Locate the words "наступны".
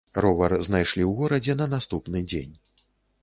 1.75-2.23